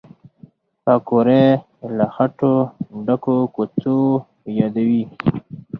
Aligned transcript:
پکورې 0.83 1.45
له 1.97 2.05
خټو 2.15 2.53
ډکو 3.05 3.37
کوڅو 3.55 3.99
یادوي 4.59 5.03